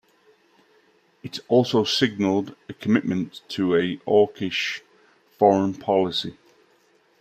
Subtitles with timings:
[1.21, 4.81] It also signaled a commitment to a hawkish
[5.37, 6.39] foreign policy.